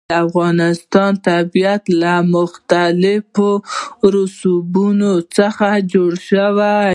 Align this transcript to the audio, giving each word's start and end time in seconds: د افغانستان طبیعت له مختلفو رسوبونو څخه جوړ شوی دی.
د 0.09 0.11
افغانستان 0.25 1.11
طبیعت 1.29 1.83
له 2.01 2.13
مختلفو 2.35 3.51
رسوبونو 4.15 5.11
څخه 5.37 5.67
جوړ 5.93 6.11
شوی 6.29 6.77
دی. 6.87 6.87